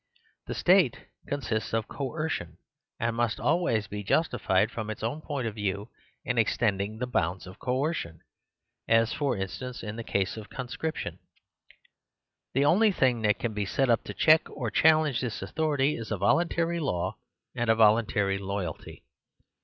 The 0.47 0.55
state 0.55 0.97
consists 1.27 1.75
of 1.75 1.87
coer 1.87 2.27
72 2.27 2.57
The 2.99 3.05
Superstition 3.05 3.07
of 3.07 3.13
Divorce 3.13 3.29
cion; 3.35 3.37
and 3.37 3.37
must 3.37 3.39
always 3.39 3.87
be 3.87 4.03
justified 4.03 4.71
from 4.71 4.89
its 4.89 5.03
own 5.03 5.21
point 5.21 5.45
of 5.47 5.53
view 5.53 5.89
in 6.25 6.39
extending 6.39 6.97
the 6.97 7.05
bounds 7.05 7.45
of 7.45 7.59
coercion; 7.59 8.21
as, 8.87 9.13
for 9.13 9.37
instance, 9.37 9.83
in 9.83 9.97
the 9.97 10.03
case 10.03 10.37
of 10.37 10.49
con 10.49 10.69
scription. 10.69 11.19
The 12.55 12.65
only 12.65 12.91
thing 12.91 13.21
that 13.21 13.37
can 13.37 13.53
be 13.53 13.67
set 13.67 13.91
up 13.91 14.03
to 14.05 14.15
check 14.15 14.49
or 14.49 14.71
challenge 14.71 15.21
this 15.21 15.43
authority 15.43 15.95
is 15.95 16.09
a 16.11 16.17
vol 16.17 16.37
untary 16.37 16.81
law 16.81 17.17
and 17.55 17.69
a 17.69 17.75
voluntary 17.75 18.39
loyalty. 18.39 19.03